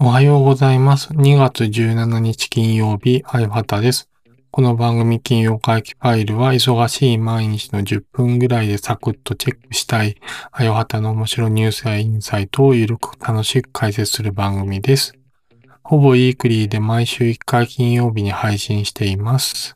[0.00, 1.12] おはようございます。
[1.12, 4.08] 2月17日金曜日、あよはたです。
[4.50, 10.16] この番組金曜会期ファイルは忙しい毎日の10分ぐらいでサクッとチェックしたい、
[10.52, 15.18] あよはたの面白ニュースやインサイトをゆるく楽しく解説する番組です。
[15.90, 19.74] ほぼウィークリーで毎週1回金曜日に配信しています。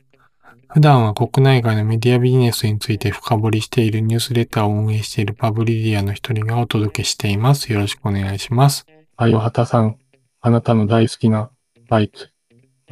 [0.67, 7.73] 普段は国内外のメディアビジネスについて深掘りしているニュースレターを運営しているパブリディアの一人がお届けしています。
[7.73, 8.85] よろしくお願いします。
[9.17, 9.97] あよはたさん、
[10.39, 11.49] あなたの大好きな
[11.89, 12.29] バイク、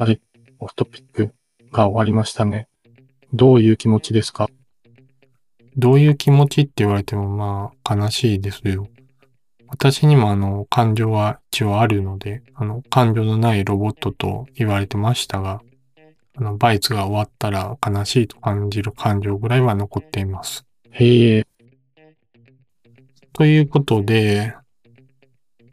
[0.00, 0.20] あれ、
[0.58, 1.32] オフトピック
[1.70, 2.66] が終わりましたね。
[3.32, 4.48] どういう気持ちですか？
[5.76, 8.88] どういう気持ちって言われてもまあ悲しいですよ。
[9.72, 15.62] 私にもあの感情は一応あるので、あの感情のないロボットと言われてましたが、
[16.36, 20.66] あのバイツが終わったら悲しいと感じる感情ぐらいは残っています。
[20.90, 21.46] へえ。
[23.32, 24.54] ということで、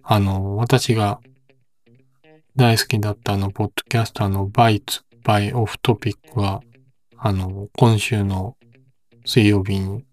[0.02, 1.19] あの、私が
[2.55, 6.61] 大好きだったあの、ポッドキャスターのバイツ、バイオフトピックが、
[7.17, 8.55] あの、今週の
[9.25, 10.05] 水曜日に終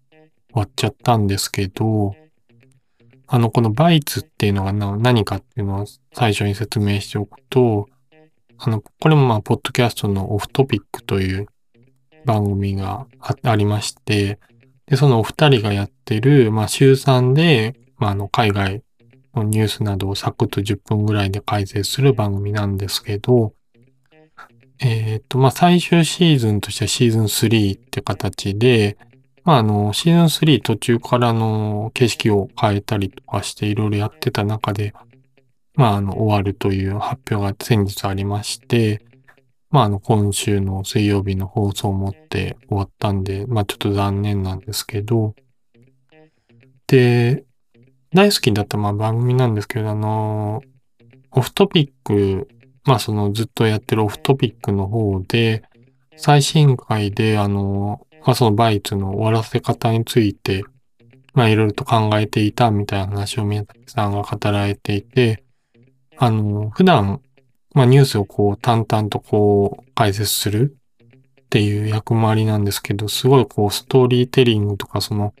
[0.51, 2.13] わっちゃったんですけど、
[3.27, 7.87] あの、このバイツっていうのが何かっていうのを最初に説明しておくと、
[8.57, 11.47] あの、これもまあ、ポッドキャストのオフトピックという
[12.25, 14.39] 番組があありまして、
[14.87, 18.81] で、そのお二人がやってる、まあ、週3で、まあ、あの、海外
[19.35, 23.53] のニュースなどをサクッと10分ぐらいで解説する番組なんですけど、
[24.79, 28.97] えっ、と、まあ、最終シーズンとしてはシーズン3って形で、
[29.47, 34.93] まあ、あの、シーズン3途中からの景色を変えたりとかしていろいろやってた中で、
[35.73, 39.01] まあ、あの、終わるという発表が先日ありまして、
[39.69, 45.33] まあ、あの、今週の水曜日の放送をもって終わったんで、まあ、ちょっと残念なんですけど、
[46.87, 47.45] で、
[48.13, 50.61] 大好きだったまあ番組なんですけど、あの、
[51.31, 52.49] オフトピック、
[52.83, 55.63] まあそのずっとやってるオフトピックの方で、
[56.17, 60.63] 最新回であの、まあそのバイツの終わらせ方について、
[61.33, 65.43] まあいろいろと考えていたみたいな話を宮崎さんが語られていて、
[66.17, 67.21] あの、普段、
[67.73, 70.77] まあニュースをこう淡々とこう解説する
[71.47, 75.33] っていう役回りなんですけど、すごいこうストーリーテリングとかその、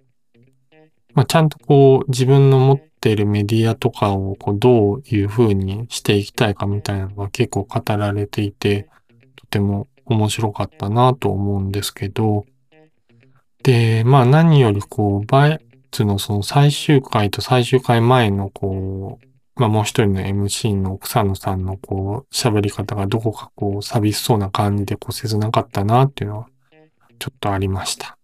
[1.13, 8.87] まあ、ちゃんとこう自分の持っているメディアとかをこうどういう風にしていきたいかみたいなのが結構語られていて、
[9.35, 12.45] とても面白かったなと思うんですけど、
[13.63, 26.47] で、まあ何よりこう、バイツのその最終回と最終回前のこう、まあもう一人の MC の草野さんのこう、喋り方がどこかこう、寂しそうな感じでこう、切なかったなっていうのは、
[27.19, 28.17] ちょっとありました。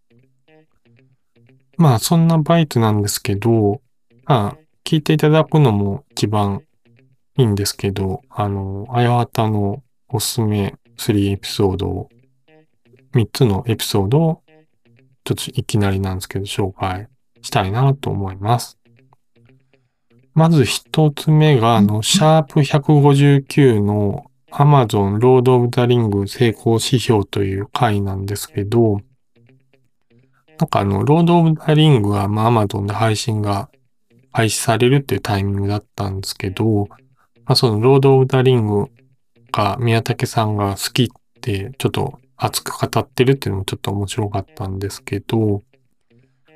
[1.77, 3.81] まあ、そんなバイトなんですけど、
[4.25, 6.61] まあ、聞いていただくのも一番
[7.37, 12.09] いいんですけど、あの、あやはたのおすすめ3エピソードを、
[13.13, 14.42] 3つのエピソードを、
[15.23, 17.07] ちょっといきなりなんですけど、紹介
[17.41, 18.77] したいなと思います。
[20.33, 28.99] まず一つ目が、あの、シャープ159の Amazon ロード・オブ・ザ・リング成功指標という回なんですけど、
[30.59, 33.69] なんかあの、ロード・オブ・ザ・リングは、まあ、アマゾンで配信が
[34.31, 36.87] 開始されるっていうタイミングだったんですけど、
[37.45, 38.87] まあ、そのロード・オブ・ザ・リング
[39.51, 41.07] が宮武さんが好きっ
[41.41, 45.63] てちょっと熱く語ってるっていうのもちょっと面白かったんですけど、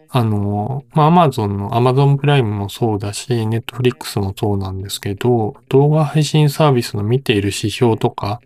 [0.09, 8.41] あの、まあ、アマゾンの、 Amazon Prime もそうだし、 Netflix もそうなんですけど、動画配信サービスの見ている指標とか、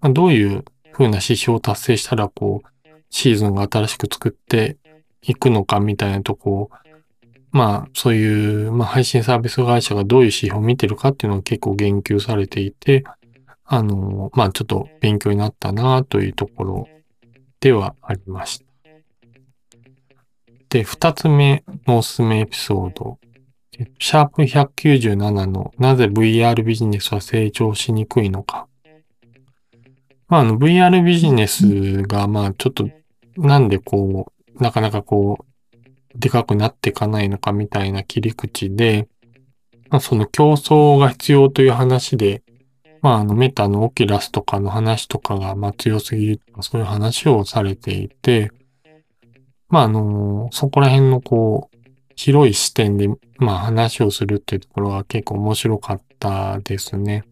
[0.00, 4.76] まあ、どういう風な指標を達成したら、こう、シーズンが新しく作って
[5.22, 6.70] いくのかみたいなとこ
[7.52, 13.04] まあ、そういう、まあ、配信サービス会社がどういう指標を見てるかっていうのを結構言及されていて、
[13.72, 16.88] あの、まあ、ちょっと勉強になったなというところ
[17.60, 18.64] ではありました。
[20.70, 23.18] で、二つ目のおすすめエピソード。
[24.00, 28.66] シャープ197のなぜ VR ビジネスは成長しにくいのか。
[30.26, 32.90] まあ、あの VR ビジネスが、まあ、ちょっと、
[33.36, 39.06] なんでこう、なかなかこう、でかくなっていかないのかみたいな切り口で、
[39.90, 42.42] まあ、その競争が必要という話で、
[43.02, 48.52] まあ、あの、メタのオキラスとかの話とかが、まあ、強すぎるとか、そういう話をされていて、
[49.68, 51.76] まあ、あの、そこら辺のこう、
[52.16, 53.08] 広い視点で、
[53.38, 57.24] まあ、話をするっていうところは結構面白かったですね。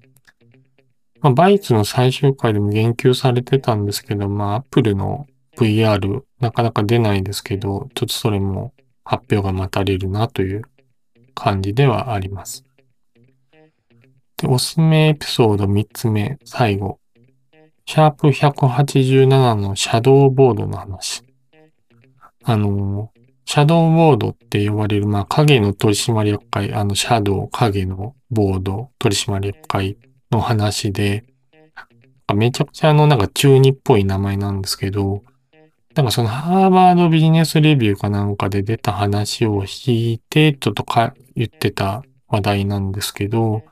[1.21, 5.27] まあ、バイツの最終回でも言及されてたんですけど、まあ、アップルの
[5.57, 8.73] VR なかなか出ないですけど、ちょっとそれも
[9.05, 10.63] 発表が待たれるなという
[11.35, 12.65] 感じではあります。
[14.39, 17.01] で、おすすめエピソード3つ目、最後。
[17.87, 21.23] シャープ187のシャドーボードの話。
[22.45, 23.11] あの、
[23.45, 29.97] シャドーボードって呼ばれる、まあ、影の取締役会、あの、シャドウ、影のボード取締役会
[30.31, 31.25] の話で、
[32.35, 35.25] めちゃくちゃあの、なんか中二っぽい名前なんですけど、
[35.95, 43.63] なんかそのハーバードビジネスレビューかなんかで出た話を引いて、ちょっとか言ってた話題なんですけど、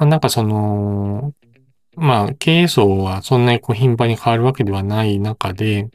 [0.00, 1.34] まあ、なんかその、
[1.94, 5.90] まあ、経営層はそんなにこう頻繁に変わるわけではない中で、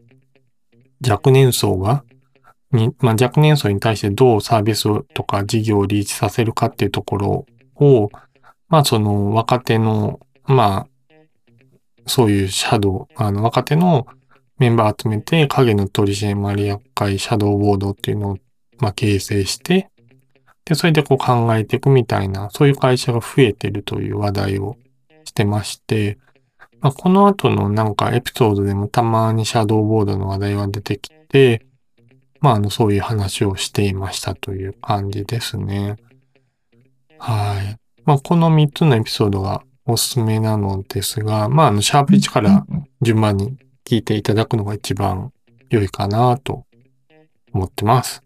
[1.06, 2.06] 若年層が、
[2.72, 7.46] に、まあ、若年層に対してどうサービスとか事業をリーチさせるかっていうところ
[7.78, 8.10] を、
[8.68, 10.88] まあ、その若手の、まあ、
[12.06, 14.06] そういうシャドウ、あの、若手の
[14.60, 18.38] メンバー集めて、影の取締役会、シャドウボードっていうのを、
[18.78, 19.90] まあ、形成して、
[20.66, 24.78] で、それでこう考えていくみたいな、そういう会社が増えてるという話題を
[25.24, 26.18] してまして、
[26.82, 31.66] まあ、この後のなんかエピソードでもたまにシャドーボードの話題は出てきて、
[32.42, 35.96] まあ、あの、そういう話をしていましたという感じですね。
[37.18, 37.78] はい。
[38.04, 42.66] まあ、この3つのエピソードがおすすめなのですが、まあ、あの、シャープ1から
[43.02, 45.32] 順番に聞いていただくのが一番
[45.70, 46.66] 良いかなと
[47.54, 48.25] 思ってます。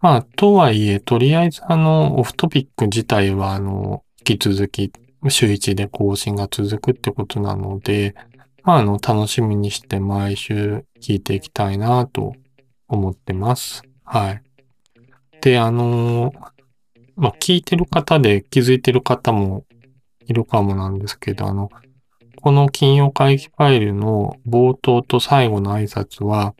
[0.00, 4.92] まあ、とはいえ、とりあえずあの、オフトピック自体はあの、引き続き
[5.28, 8.14] 週1で更新が続くってことなので、
[8.62, 12.34] まあ、あの、楽しみにして毎週聞いていきたいなと
[12.86, 13.82] 思ってます。
[14.04, 14.42] はい。
[15.40, 16.32] で、あの
[17.16, 19.64] まあ、聞いてる方で気づいてる方も
[20.26, 21.68] いるかもなんですけど、あの、
[22.40, 26.54] この金曜会議ファイルの冒頭と最後の挨拶は、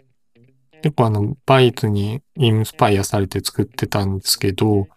[0.82, 4.88] 結構あの、バイツにインスパイアされて作ってたんですけど、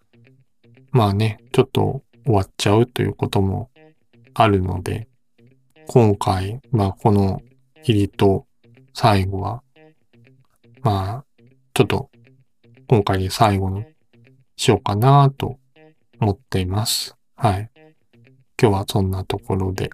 [0.92, 3.69] まあね、ちょっと終わっちゃうということも
[4.33, 5.07] あるので、
[5.88, 7.42] 今回、まあこの
[7.83, 8.45] 入りと
[8.94, 9.63] 最後は、
[10.81, 11.44] まあ、
[11.74, 12.10] ちょっと
[12.88, 13.86] 今回で最後に
[14.57, 15.57] しようかなと
[16.19, 17.16] 思っています。
[17.36, 17.69] はい。
[18.62, 19.89] 今日はそんなところで。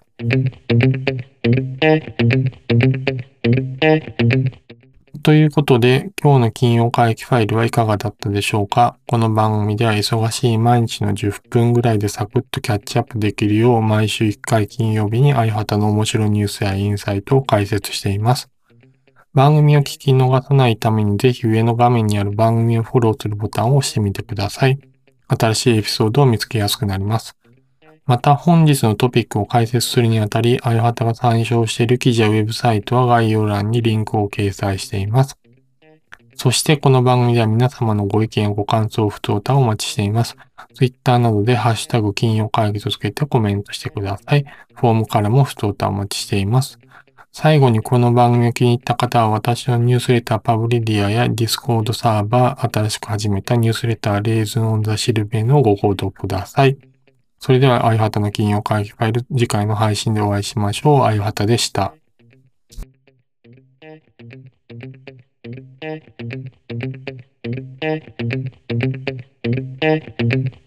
[5.23, 8.97] ということで、今日の金曜会議ファイルはいかがだったでしょうか？
[9.07, 18.49] この番組では忙しい毎日の10分ぐらいでサクッとキャッチアップできるよう、毎週1回金曜日に相旗の面白ニュースやインサイトを解説しています。
[19.33, 24.77] 番組を聞き逃さないためにぜひ上の画面にある番組をフォローするボタンを押してみてください。
[25.27, 27.35] 新しいエピソードを見つけやすくなります。
[28.07, 35.37] また本日のトピックを解説するにあたり、あやはたが参照している記事やウェブサイトは概要欄にリンクを掲載しています。
[36.35, 40.37] そしてこの番組では皆様のご意見ご感想、不当たをお待ちしています。
[40.73, 44.45] Twitter などでハッシュタグ金曜会議とつけてコメントしてください。
[44.73, 46.79] フォームからも不当たお待ちしています。
[47.33, 56.77] 最後にこの番組を気に入った方は私のニュースレターパブリディアやディスコードサーバー、新しく始めたニュースレターレーズンオンザシルベのご購読ください。
[57.39, 61.03] それでは、あゆはたの金曜会議ファイル、次回の配信でお会いしましょう。
[61.03, 61.93] あゆはたでした。
[69.79, 70.66] Thank you.